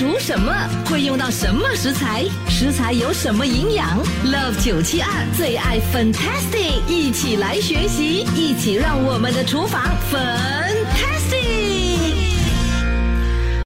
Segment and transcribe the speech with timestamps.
[0.00, 0.50] 煮什么？
[0.86, 2.24] 会用到什么食材？
[2.48, 11.36] 食材有什么营养？Love 九七二最爱 Fantastic，一起来学习，一起让我们的厨房 Fantastic。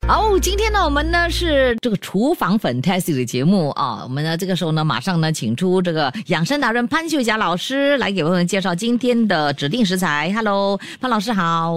[0.09, 4.01] 哦，今天呢，我们呢是这个厨房 Fantastic 的节目啊。
[4.03, 10.33] 我们呢这个时候呢，马上呢请出这个养生达人潘秀霞老师来给我们介绍今天的指定食材。
[10.35, 11.77] Hello，潘老师好。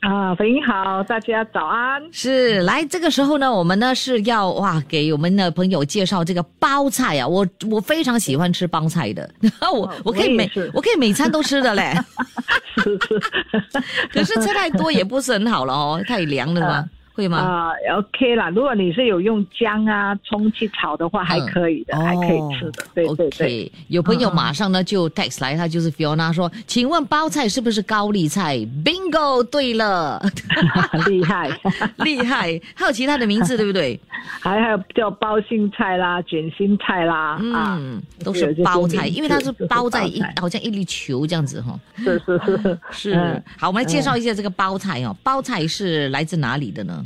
[0.00, 2.00] 啊，肥英好，大家早安。
[2.12, 9.28] 是，来这个时候呢，我们呢是要哇给我们的朋友介绍这个包菜啊，我我非常喜欢吃包菜的，
[9.60, 11.94] 我我可以每我我可以每餐都吃的嘞，
[12.78, 13.82] 是是
[14.12, 16.84] 可是吃太多也不是很好了哦，太凉了吗？
[17.18, 17.38] 会吗？
[17.38, 18.48] 啊、o k 啦。
[18.50, 22.84] 如果你是有用姜啊、葱去炒的话，还可以的，嗯还可以吃的。
[22.94, 23.46] 对对对。
[23.46, 30.22] OK，有朋友马上呢就 text 来，他就是 Fiona 说，请问包菜是不是高丽菜？Bingo，对了，
[31.08, 31.50] 厉害，
[31.98, 33.98] 厉害，还有其他的名字对不对？
[34.40, 45.16] 还 还有叫包心菜啦、卷心菜啦，啊，嗯，都是包菜，因为它是包在一包好像一粒球这样子哈、是是是是嗯，好，我们来介绍一下这个包菜哦。
[45.22, 47.02] 包菜是来自哪里的呢？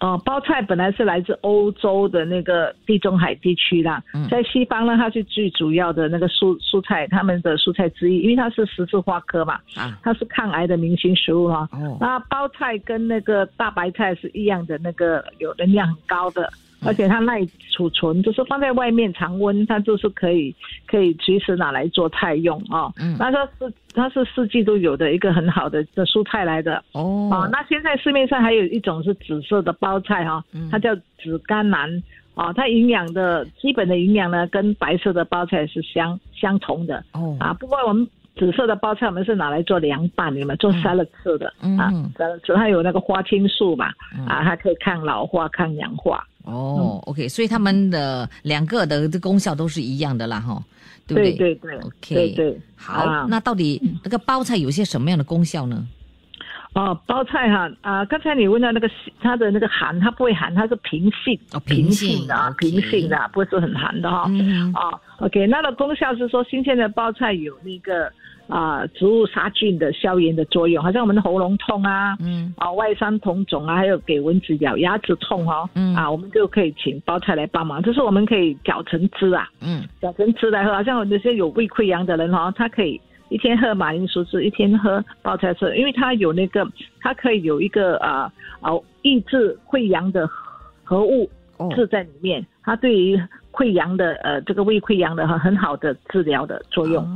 [0.00, 16.48] 哦，包菜本来是来自欧洲的那个地中海地区啦，嗯在西方呢，它是最主要的那个蔬蔬菜，他们的蔬菜之一，因为它是十字花科嘛，啊，它是抗癌的明星食物哈、哦，那包菜跟那个大白菜是一样的，那个有能量很高的，
[16.84, 20.54] 而且它耐储存，就是放在外面常温，它就是可以
[20.86, 22.92] 可以随时拿来做菜用哦。
[22.98, 27.28] 嗯那它是它是四季都有的一个很好的的蔬菜来的哦。
[27.32, 32.02] 哦，那现在市面上还有一种是紫色的包菜哈、嗯它叫紫甘蓝。
[32.34, 37.02] 哦，它营养的基本的营养呢，跟白色的包菜是相相同的。
[37.12, 38.06] 哦，啊，不过我们
[38.36, 46.24] 紫色的包菜我们是拿来做凉拌的嘛，做沙拉吃的、嗯啊，沙拉吃它有那个花青素嘛，嗯啊，它可以抗老化、抗氧化。
[46.50, 50.62] 哦，OK，所以他们的两个的这功效都是一样的啦，哈，
[51.06, 51.32] 对不对？
[51.32, 53.26] 对对对 OK 对对，好，啊。
[53.28, 55.86] 那到底那个包菜有些什么样的功效呢？
[56.74, 58.88] 哦，包菜哈啊，刚才你问到那个
[59.20, 64.26] 它的那个寒，它不会寒，它是平性，哦平性的平性的啊，不是很寒的哈。
[64.28, 68.12] 嗯，哦，OK，那个功效是说新鲜的包菜有那个
[68.48, 72.52] 啊、植物杀菌的消炎的作用，好像我们的喉咙痛啊，嗯。
[72.56, 75.94] 啊外伤红肿啊，还有给蚊子咬牙齿痛哦，嗯。
[75.94, 79.82] 啊我们就可以请包菜来帮忙，就是我们可以搅成汁啊，嗯。
[80.00, 83.00] 搅成汁来喝，好像有些有胃溃疡的人哦，他可以。
[83.30, 86.66] 一天喝马铃薯汁，一天喝包菜汁，因为它有那个，
[86.98, 88.32] 它可以有一个啊
[88.62, 88.72] 啊、
[89.02, 90.26] 抑制溃疡的
[90.82, 91.70] 合物，哦。
[91.76, 93.22] 治在里面，它对于
[93.52, 97.08] 溃疡的呃这个胃溃疡的很很好的治疗的作用、哦，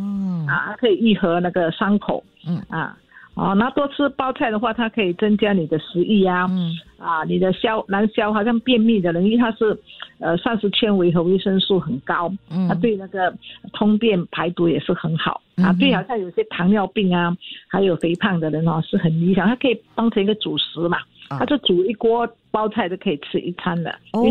[0.53, 2.63] 啊，它可以愈合那个伤口，嗯。
[2.69, 2.97] 啊。
[3.35, 6.71] 哦，那多吃包菜的话，它可以增加你的食欲啊，嗯。
[6.99, 9.75] 啊，你的消难消，好像便秘的人，因为它是，
[10.19, 12.69] 呃，膳食纤维和维生素很高，嗯。
[12.69, 13.35] 它对那个
[13.73, 17.35] 通便排毒也是很好、啊对，好像有些糖尿病啊，
[17.69, 20.99] 还有肥胖的人哦，是很理想，它可以当成一个主食嘛，
[21.33, 24.25] 啊它就煮一锅包菜就可以吃一餐了，哦，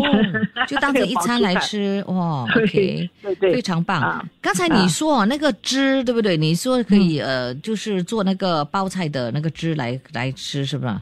[0.66, 4.24] 就当成一餐来吃，哇对，OK，对对非常棒啊。
[4.40, 6.36] 刚才你说哦，那个汁对不对？
[6.36, 10.94] 你说可以呃，就是做那个包菜的那个汁来来吃，是不是？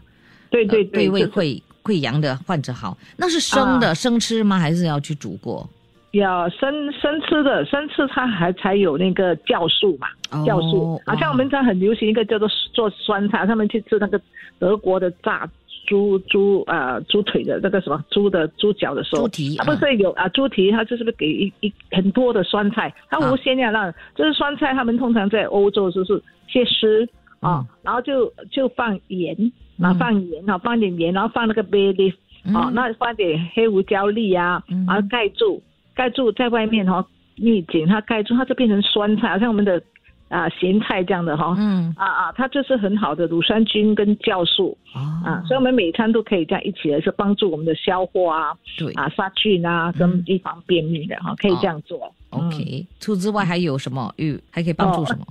[0.50, 2.96] 对对呃对胃就是溃溃疡的患者好。
[3.16, 4.58] 那是生的生吃吗？
[4.58, 5.68] 还是要去煮过？
[6.12, 11.00] 要生生吃的，生吃它还才有那个酵素嘛，哦酵素。
[11.06, 14.20] 好像我们这很流行一个叫做做酸菜，他们去吃那个
[14.58, 15.48] 德国的炸
[15.90, 27.08] 猪猪呃猪腿的那个什么猪的猪脚的时候，猪蹄它不是有啊猪蹄，它就是不是给一一很多的酸菜，它无限量让，就是酸菜，他们通常在欧洲就是切丝
[27.40, 29.34] 啊，然后就就放盐，
[29.82, 29.98] 啊嗯。
[29.98, 32.14] 放盐啊，放点盐，然后放那个 bay leaf
[32.54, 34.86] 哦，嗯那放点黑胡椒粒啊，嗯。
[34.86, 35.60] 然后盖住，
[35.92, 37.04] 盖住在外面哦，
[37.34, 39.82] 密紧它盖住，它就变成酸菜，好像我们的
[40.30, 52.14] 啊、咸菜这样的哈、嗯啊啊，它就是很好的乳酸菌跟酵素哦啊，所以我们每餐都可以这样一起来，是帮助我们的消化啊对啊杀菌啊，跟预防便秘的哈、可以这样做。
[52.32, 52.86] 嗯，OK。
[53.00, 54.14] 除此之外还有什么？
[54.18, 55.26] 嗯，还可以帮助什么？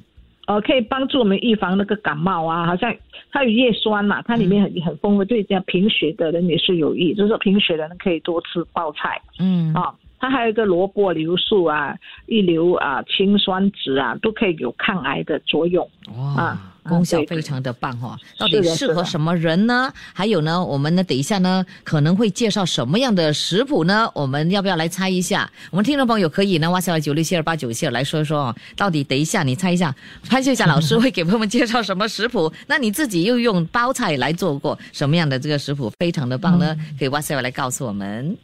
[0.47, 2.93] 呃，可以帮助我们预防那个感冒啊，好像
[3.31, 9.93] 它有叶酸嘛，它里面很很丰富，对这样贫血的人也是有益，就是说贫血的人可以多吃包菜嗯啊。
[10.19, 11.95] 它还有一个萝卜硫素啊、
[12.25, 15.89] 一硫啊、氢酸酯啊，都可以有抗癌的作用。
[16.17, 19.93] 哇啊，功效非常的棒哈、到底适合什么人呢？
[20.13, 24.09] 还有呢，我们呢，等一下呢，可能会介绍什么样的食谱呢？
[24.13, 25.49] 我们要不要来猜一下？
[25.71, 29.95] 我们听众朋友可以呢，哇塞来九六七二八九七二来说一说哦，到底等一下你猜一下，
[30.29, 32.51] 潘秀霞老师会给朋友们介绍什么食谱？
[32.67, 35.91] 那你自己又用包菜来做过什么样的这个食谱？
[35.99, 38.35] 非常的棒呢，可以哇塞来告诉我们。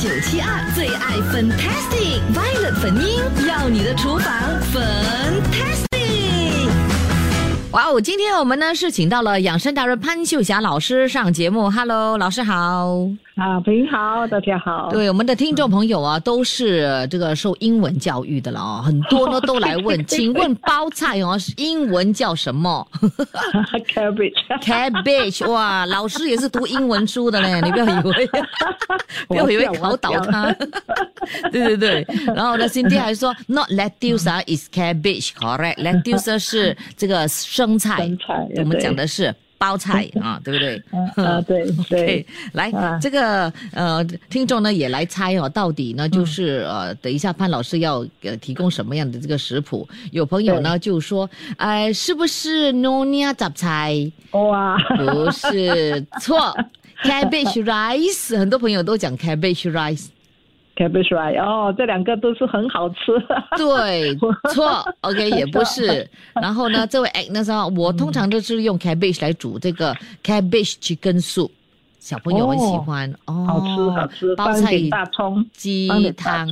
[0.00, 4.32] 九七二最爱 Fantastic Violet 粉音，要你的厨房
[4.72, 5.87] Fantastic。
[7.72, 13.06] 哇哦，今天我们呢是请到了养生达人潘秀霞老师上节目，Hello，老师好。
[13.36, 14.88] 啊，朋友好，大家好。
[14.90, 22.84] 对我们的听众朋友啊，都是这个受英文教育的了哦， 很多呢都来问， 请问包菜哦，英文叫什么
[23.94, 28.30] cabbage，？Cabbage，哇，老师也是读英文书的嘞，你不要以为，
[29.28, 30.52] 不要以为考倒他。
[31.52, 40.80] 对对对，然后呢，Cindy 还说 not lettuce 啊 is cabbage，correct？lettuce 是这个生菜，生菜我们讲的是包菜 啊，对不对？
[41.16, 49.88] 嗯啊，对 对对，，来，啊这个呃，听众呢也来猜哦，到底呢就是、呃，等一下潘老师要呃提供什么样的这个食谱？
[50.12, 53.94] 有朋友呢就说，哎、是不是 nonia 杂菜？
[54.30, 56.56] 哇，不是，错，
[57.02, 60.06] cabbage rice，很多朋友都讲 cabbage rice，
[60.78, 62.96] cabbage right，哦，这两个都是很好吃。
[63.56, 64.14] 对，
[64.54, 66.08] 错， OK 也不是。
[66.34, 69.92] 然后呢，这位 Agnes 啊，我通常都是用 cabbage 来煮这个
[70.24, 71.50] cabbage chicken soup。
[71.98, 76.48] 小朋友很喜欢哦，好吃好吃，包菜大葱，鸡汤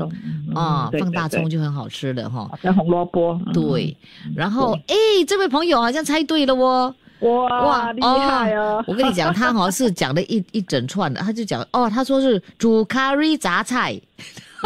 [0.55, 2.41] 啊，放大葱就很好吃的哈。
[2.51, 3.41] 好像红萝卜。
[3.47, 3.97] 嗯对，
[4.35, 4.95] 然后哎，
[5.27, 6.95] 这位朋友好像猜对了哦。
[7.21, 8.83] 哇，厉害哦！
[8.87, 13.99] 我跟你讲，他好像是讲了一 一整串的，他就讲哦，他说是煮 curry 杂菜，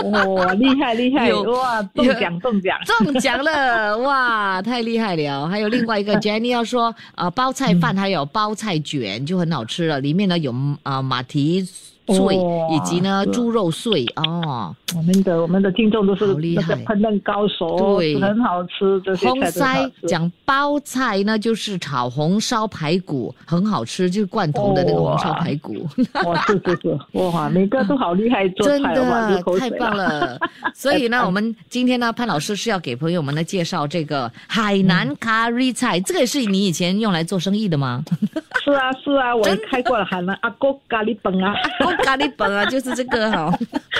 [0.04, 1.28] 哇，厉害厉害！
[1.30, 2.76] 有哇，中奖中奖！
[2.84, 5.46] 中奖了，哇，太厉害了！
[5.46, 11.66] 还有另外一个 Jenny 要说，呃，包菜饭还有包菜卷就很好吃了，里面呢有呃马蹄
[12.06, 14.74] 碎以及呢猪肉碎哦。
[14.96, 20.08] 我们的我们的听众都是好厉害那个烹饪高手，对很好吃，这些红菜都很好塞。
[20.08, 25.86] 讲包菜呢，就是炒红烧排骨，很好吃，就是罐头的那个红烧排骨，
[26.24, 29.96] 哇，是是是，哇，每个都好厉害做真的太棒。
[29.96, 30.36] 了。
[30.74, 38.02] 所以呢，我们今天呢，潘老师是要给朋友们呢介绍这个海南咖喱菜，这个也是你以前用来做生意的吗？
[38.64, 43.52] 是啊是啊，我开过了海南阿哥咖喱本啊，哦，咖喱本啊，就是这个哈、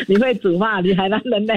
[0.07, 0.81] 你会煮吗？
[0.81, 1.55] 你还能人呢？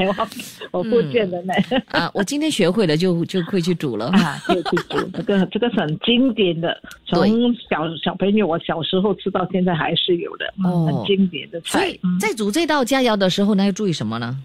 [0.72, 1.54] 我我不见人呢。
[1.92, 4.07] 啊，我今天学会了就就会去煮了。
[4.07, 12.00] 啊，可以去煮这个，这个是很经典的，从小小朋友我小时候吃到现在还是有的，很经典的菜所以。
[12.19, 14.38] 在煮这道佳肴的时候呢，要注意什么呢？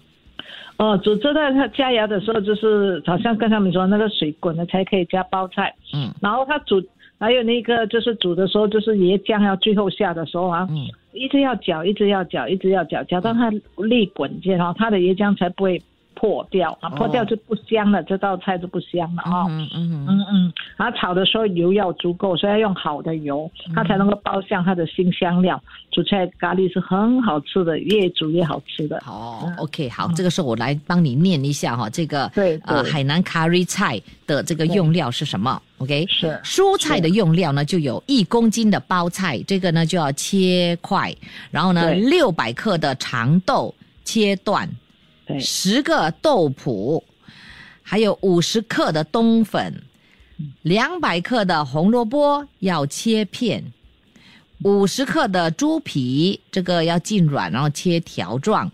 [0.77, 6.81] 哦，煮这道它加肴的时候，就是好像跟他们说，那个水滚了才可以加包菜，嗯然后它煮，
[7.19, 10.87] 还有那个就是煮的时候，就是椰浆要最后下的时候啊，嗯
[11.19, 15.83] 一直要搅，一直要搅，一直要搅，搅到它立滚见哈，它的椰浆才不会
[16.21, 19.47] 破掉啊，破掉就不香了，这道菜就不香了啊。
[19.49, 25.63] 嗯嗯嗯嗯嗯，然后炒的时候油要足够，所以要用好的油，它才能够爆香它的新香料。
[25.93, 29.01] 煮出来咖喱是很好吃的，越煮越好吃的。
[29.05, 41.15] 好，OK，好，这个时候我来帮你念一下哈，这个对呃海南咖喱菜的这个用料是什么？OK，是蔬菜的用料呢就有一公斤的包菜，这个呢就要切块，
[41.51, 43.73] 然后呢六百克的长豆
[44.05, 44.69] 切断，
[45.39, 47.03] 十个豆脯，
[47.83, 49.83] 还有五十克的冬粉，
[50.63, 53.65] 两百克的红萝卜要切片，
[54.63, 58.71] 五十克的猪皮，这个要浸软，然后切条状。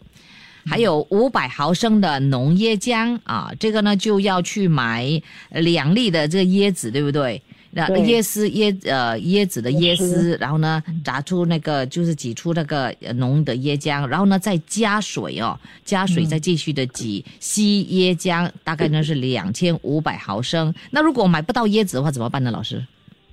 [0.66, 5.20] 还有五百毫升的浓椰浆啊，这个呢就要去买
[5.50, 7.42] 两粒的这个椰子，对不对？
[7.74, 20.72] 椰丝椰呃椰子的椰椰丝丝，然后呢炸出那个就是挤出那个呃浓的椰浆，然后呢再加水哦，加水再继续的挤吸椰浆，大概呢是两千五百毫升。
[20.90, 22.50] 那如果买不到椰子的话怎么办呢？
[22.50, 22.84] 老师？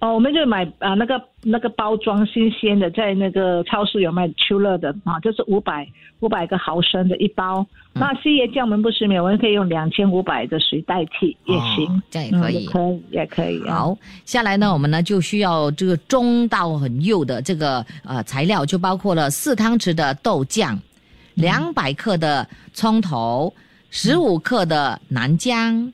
[0.02, 5.88] 哦，我们就买啊那个那个包装新鲜的，在那个超市有卖秋乐的啊，就是五百
[6.22, 7.64] 五百个毫升的一包。
[7.94, 13.76] 那细椰酱我们不是没有，我们可以用两千五百的水代替也行，哦这样也可以嗯、也可以也可以啊。
[13.76, 20.80] 好，下来呢，我们呢就需要这个中到很幼的这个呃材料，就包括了四汤匙的豆酱，
[21.36, 23.54] 两百克的葱头，
[23.92, 25.94] 十五克的南姜，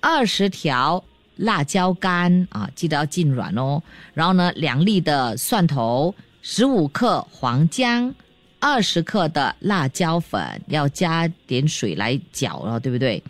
[0.00, 1.02] 二十条
[1.38, 3.82] 辣椒干啊，记得要浸软哦。
[4.14, 8.14] 然后呢，两粒的蒜头，十五克黄姜，
[8.60, 13.22] 二十克的辣椒粉，要加点水来搅了，对不对？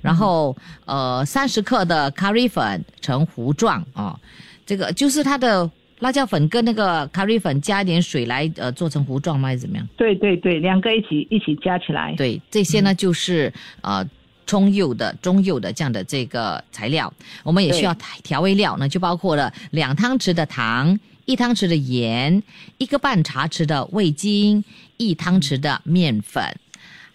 [0.00, 4.18] 然后呃，三十克的 curry 粉成糊状啊，
[4.66, 9.50] 这个就是它的辣椒粉跟那个 curry 粉加一点水来呃做成糊状吗？
[9.50, 9.88] 还是怎么样？
[9.96, 12.12] 对对对，两个一起一起加起来。
[12.16, 13.52] 对，这些呢就是
[13.82, 14.04] 呃
[14.52, 17.10] 葱柚的、中柚的这样的这个材料，
[17.42, 22.42] 我们也需要调味料呢，就包括了两汤匙的糖、一汤匙的盐、
[22.76, 24.62] 一个半茶匙的味精、
[24.98, 26.54] 一汤匙的面粉。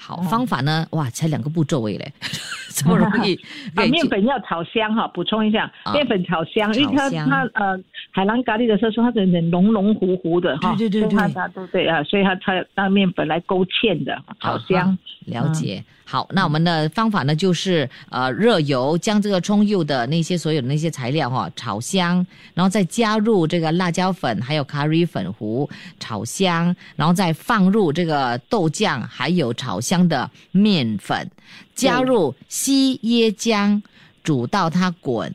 [0.07, 0.87] 好，方法呢？
[0.91, 2.13] 哇，才两个步骤诶嘞，
[2.73, 3.35] 这么容易。
[3.75, 7.77] 啊，对面粉要炒香哈，补充一下，啊面粉炒香，因为它它呃
[8.11, 14.87] 海南咖喱的时候，它有点浓浓糊糊的哈，对对对对它它都对啊，所以它它当面粉来勾芡的，炒香。
[14.91, 14.97] 啊
[15.27, 15.83] 了解。
[16.05, 31.31] 好，那我们的方法呢，就是呃热油将这个葱油的那些所有的那些材料哈、炒香，然后再加入这个辣椒粉还有咖喱粉糊炒香，然后再放入这个豆酱还有炒香的面粉，
[31.73, 33.81] 加入稀椰浆
[34.21, 35.33] 煮到它滚。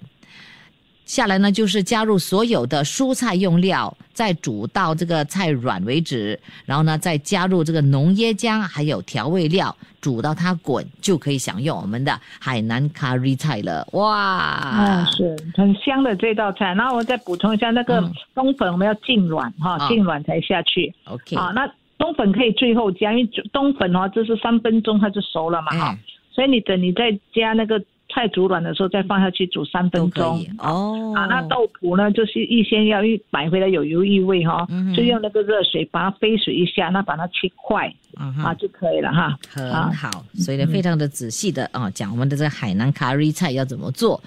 [1.07, 13.87] 下来呢，就是加入所有的蔬菜用料，再煮到这个菜软为止，然后呢，再加入这个浓椰浆还有调味料，煮到它滚，就可以享用我们的海南咖喱菜了。
[13.93, 14.17] 哇！
[14.17, 16.73] 啊，是很香的这道菜。
[16.73, 20.95] 然后我再补充一下，那个嗯冬粉我们要浸软哈，啊浸软才下去。
[21.05, 21.71] OK，啊，那
[22.03, 25.99] 冬粉可以最后加，因为冬粉哦，就是三分钟它就熟了嘛哈，嗯，
[26.33, 27.81] 所以你等你再加那个
[28.13, 30.51] 菜煮软的时候再放下去煮三分钟以。
[30.59, 31.15] 哦。
[31.15, 39.39] 啊，那豆腐呢，就是预先要一买回来有油异味哈、嗯就用那个热水把它飞水一下，那把它切块、嗯啊就可以了哈。
[39.55, 44.21] 啊很好，所以呢，非常的仔细的啊，讲我们的这个海南咖喱菜要怎么做。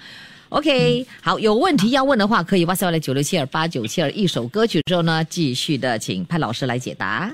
[0.48, 7.30] OK，好，有问题要问的话，可以 WhatsApp 来九六七二八九七二，一首歌曲之后呢，继续的请潘老师来解答。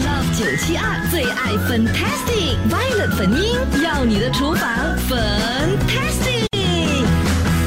[0.00, 6.46] Love 九七二最爱 Fantastic Violet 粉音，要你的厨房 Fantastic。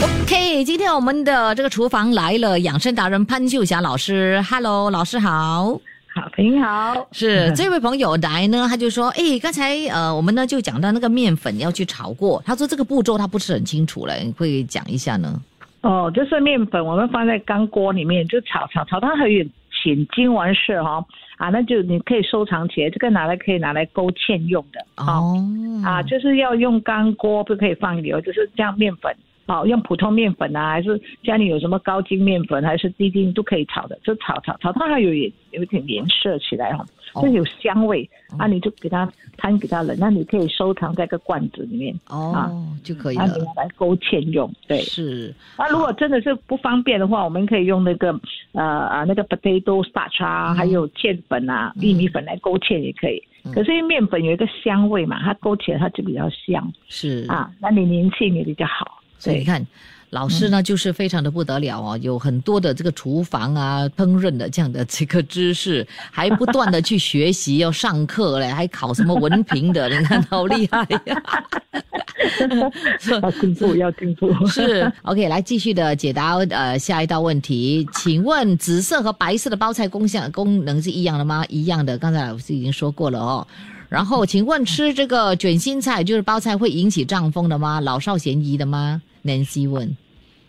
[0.01, 5.79] OK，今天我们的这个厨房来了，养生达人潘秀霞老师，Hello，老师好。
[6.15, 7.07] 好，您好。
[7.11, 15.39] 是这位朋友来呢，他就说，哎，刚才呃，我们呢就讲到那个面粉要去炒过，他说这个步骤他不是很清楚了，你会讲一下呢？
[15.81, 19.29] 哦，就是面粉，我们放在干锅里面就炒炒炒，它很
[19.89, 21.05] 有浅金完事哈、
[21.37, 25.35] 啊，那就你可以收藏起来，这个拿来可以拿来勾芡用的啊、哦，
[25.85, 29.15] 啊，就是要用干锅，不可以放油，就是这样面粉。
[29.45, 42.51] 哦，用普通面粉啊，还是家里有什么高筋面粉，还是低筋都可以炒的，就炒炒炒，它还有点有一点颜色起来哈，哦就有香味、啊，你就给它摊给它冷，那你可以收藏在个罐子里面，哦，
[42.83, 43.27] 就可以了。
[43.27, 44.79] 拿来勾芡用，对。
[44.79, 48.17] 是，那如果真的是不方便的话，我们可以用那个
[48.53, 53.21] 呃啊那个 potato starch 啊，嗯还有芡粉啊、玉米粉来勾芡也可以。
[53.45, 58.99] 嗯可是因为面粉有一个香味嘛，它勾起来它就比较香是啊，那你粘性也比较好。
[59.23, 59.65] 对，所以你看，
[60.09, 71.23] 老师呢就是非常的不得了哦，有很多的这个厨房啊、烹饪的这样的这个知识，还不断的去学习，要上课嘞，还考什么文凭的，你看好厉害呀、
[73.21, 74.31] 要进步， 要进步。
[74.47, 81.43] 是 OK，来继续的解答呃下一道问题，请问紫色和白色的包菜功效功能是一样的吗？
[81.49, 83.47] 一样的，刚才老师已经说过了哦。
[83.89, 87.79] 然后，请问吃这个卷心菜就是包菜会引起胀风的吗？
[87.79, 89.95] 老少咸宜的吗？Nancy 问。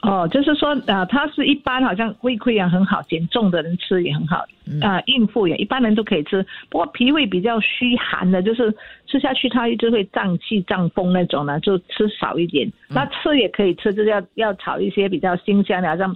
[0.02, 6.44] 哦，就是说啊、呃它是一般好像胃溃疡很好，减重的人吃也很好，嗯啊、孕妇也一般人都可以吃。
[6.68, 8.70] 不过脾胃比较虚寒的，就是
[9.06, 12.68] 吃下去它就会胀气、胀风那种呢，就吃少一点。
[12.90, 16.14] 嗯那吃也可以吃，就是要要炒一些比较新鲜的，好像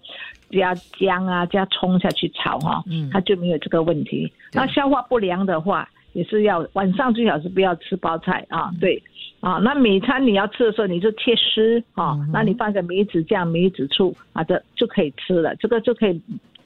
[0.51, 4.31] 加姜啊、加葱下去炒哈、嗯它就没有这个问题。
[4.53, 9.03] 那消化不良的话，也是要晚上最好是不要吃包菜啊，对。
[9.41, 15.55] 啊，那每餐你要吃的时候，你就切丝啊，嗯哼那你放个梅子酱、梅子醋啊，这就可以吃了。
[15.57, 16.21] 这个就可以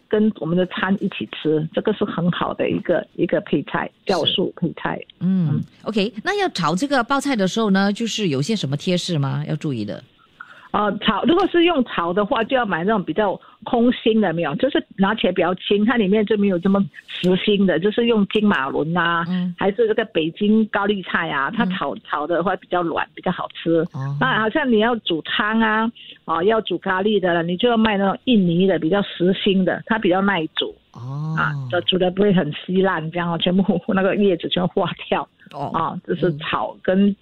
[0.09, 5.01] 跟我们的餐一起吃，这个是很好的一个一个配菜，酵素配菜。
[5.21, 9.45] 嗯，OK，那要炒这个包菜的时候呢，就是有些什么贴士吗？
[9.47, 10.03] 要注意的。
[10.73, 23.87] 呃，炒如果是用炒的话，就要买那种比较空心的，没有，就是拿起来比较轻，它里面就没有这么实心的，就是用金马伦啊，嗯还是这个北京高丽菜啊，它炒、炒的话比较软，比较好吃。
[23.93, 25.93] 哦，那好像你要煮汤啊，
[26.25, 33.63] 啊，要煮咖喱的了，你就要卖那种印尼的比较实心的，它比较耐煮哦啊，这煮的不会很稀烂，这样哦，全部
[33.95, 37.15] 那个叶子全部化掉哦啊，就是炒跟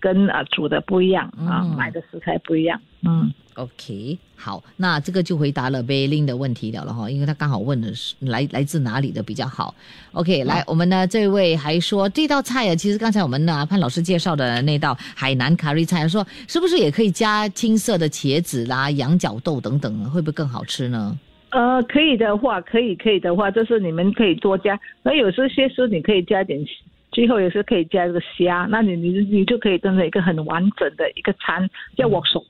[0.00, 3.32] 跟啊煮的不一样啊，嗯买的食材不一样，嗯。
[3.56, 9.74] OK，好，那这个就回答了贝琳的问题了了哈，因为他刚好问的是来来自哪里的比较好。
[10.12, 21.18] OK，来，我们呢这位还说这道菜啊，其实刚才我们呢潘老师介绍的那道海南咖喱菜，说是不是也可以加青色的茄子啦、羊角豆等等，会不会更好吃呢？
[21.56, 24.78] 呃，可以的话，可以可以的话，就是你们可以多加。
[25.02, 26.62] 那有时些时候你可以加点，
[27.10, 32.44] 最后也是可以加这个虾，那你你你就可以变成一个很完整的一个餐，叫我手。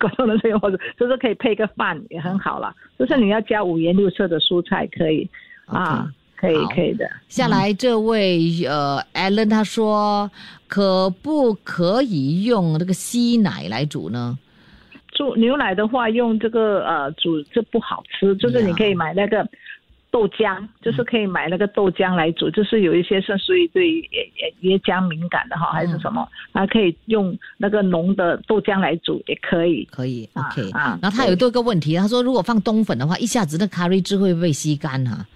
[0.00, 2.74] 广东人说我手，就是可以配个饭也很好啦。
[2.98, 5.28] 就是你要加五颜六色的蔬菜，可以
[5.66, 7.06] 啊，可以可以的。
[7.28, 10.30] 下来这位呃，Allen 他说，
[10.66, 14.38] 可不可以用这个稀奶来煮呢？
[15.12, 19.46] 煮牛奶的话，用这个呃煮这不好吃，就是你可以买那个
[20.10, 29.86] 豆浆，就是可以买那个豆浆来煮，就是有一些是属于对椰椰浆敏感的哈，还是什么，还可以用那个浓的豆浆来煮也可以。
[29.90, 30.70] 可以啊，OK。
[30.70, 35.26] 啊然后他有多个问题，他说如果放冬粉的话，一下子那咖喱汁会不会吸干哈、啊，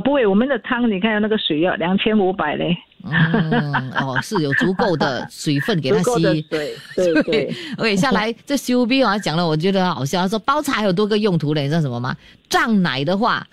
[0.00, 6.42] 不会，我们的汤你看那个水要两千五百嘞，嗯，哦， 是有足够的水分给它足够的吸。
[6.42, 7.54] 对，对对。
[7.78, 10.20] OK，下来这 C B 啊讲了，我觉得很好笑。
[10.22, 12.16] 他说包茶还有多个用途嘞，你知道什么吗？
[12.48, 13.46] 胀奶的话，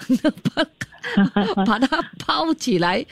[0.56, 1.88] 把 把它
[2.26, 3.04] 包起来，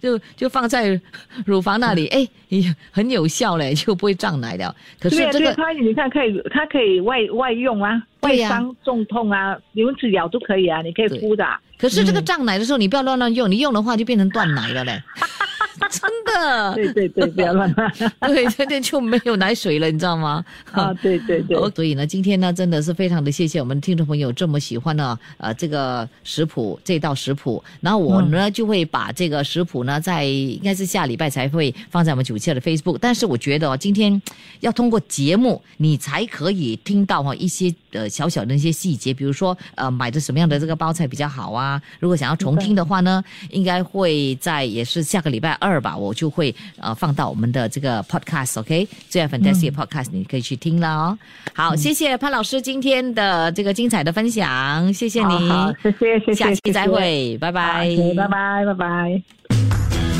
[0.00, 1.00] 就就放在
[1.46, 4.74] 乳房那里，哎，也很有效嘞，就不会胀奶了。
[5.00, 11.58] 可是这个对啊，它你看可以，它可以外外用啊，外伤中痛啊，蚊子咬都可以啊，你可以敷的啊。
[11.80, 15.02] 可是这个胀奶的时候，你不要乱乱用，你用的话就变成断奶了嘞，
[15.90, 16.74] 真的。
[16.74, 17.92] 对对对，不要乱乱
[18.32, 20.44] 对，这这就没有奶水了，你知道吗？
[20.72, 20.92] 啊！
[21.02, 27.62] 对对对，哦，所以呢，今天呢，真的是非常的谢谢我们听众朋友这么喜欢呢，呃，这个食谱这道食谱。
[27.80, 32.98] 然后我呢、就会把这个食谱呢，在应该是下礼拜才会放在我们九七的 Facebook。
[33.00, 34.20] 但是我觉得哦，今天
[34.60, 41.80] 要通过节目，你才可以听到哈一些呃小小的一些细节，比如说呃买的什么样的这个包菜比较好啊。
[41.98, 51.18] 如果想要重听的话呢，应该会在也是下个礼拜二吧，我就会呃放到我们的这个 podcast，OK，、最爱 fantastic podcast，、你可以去听了哦。
[51.54, 59.22] 好，谢谢潘老师今天的这个精彩的分享，谢谢你，好好谢谢谢谢，下期再谢谢，会，拜拜拜拜拜拜。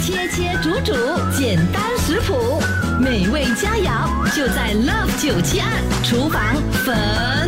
[0.02, 0.92] 切切煮煮，
[1.36, 2.34] 简单食谱，
[3.00, 5.68] 美味佳肴就在 Love 九七二
[6.02, 6.42] 厨房
[6.84, 7.39] ，Fantastic。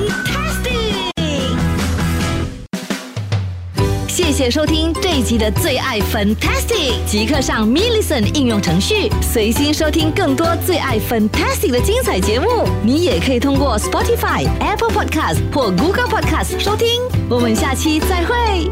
[4.15, 12.47] 谢谢收听这一集的最爱 Fantastic，即刻上 m i l l i c e n 应用程序，随心收听更多最爱 Fantastic 的精彩节目。
[12.85, 16.89] 你也可以通过 Spotify、Apple Podcast 或 Google Podcast 收听。
[17.31, 18.71] 我们下期再会。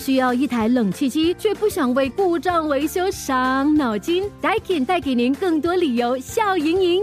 [0.00, 7.02] 需要一台冷气机，却不想为故障维修伤脑筋？Daikin 带给您更多理由笑盈盈。